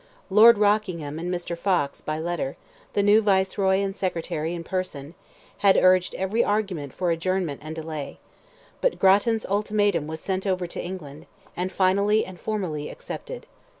Lord 0.31 0.57
Rockingham 0.57 1.19
and 1.19 1.31
Mr. 1.31 1.55
Fox 1.55 2.01
by 2.01 2.17
letter, 2.17 2.57
the 2.93 3.03
new 3.03 3.21
Viceroy 3.21 3.81
and 3.83 3.95
Secretary 3.95 4.55
in 4.55 4.63
person, 4.63 5.13
had 5.59 5.77
urged 5.77 6.15
every 6.15 6.43
argument 6.43 6.91
for 6.91 7.11
adjournment 7.11 7.61
and 7.63 7.75
delay, 7.75 8.17
but 8.81 8.97
Grattan's 8.97 9.45
ultimatum 9.45 10.07
was 10.07 10.19
sent 10.19 10.47
over 10.47 10.65
to 10.65 10.83
England, 10.83 11.27
and 11.55 11.71
finally 11.71 12.25
and 12.25 12.39
formally 12.39 12.89
accepted. 12.89 13.45